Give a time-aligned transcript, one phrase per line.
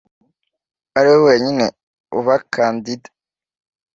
[0.97, 1.65] ari we wenyine
[2.19, 3.09] uba kandida